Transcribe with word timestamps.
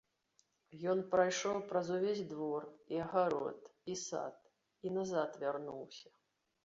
Ён 0.93 0.99
прайшоў 1.11 1.59
праз 1.73 1.91
увесь 1.97 2.23
двор 2.33 2.65
і 2.95 3.01
агарод, 3.05 3.61
і 3.93 4.01
сад 4.07 4.39
і 4.89 4.95
назад 5.01 5.39
вярнуўся. 5.45 6.07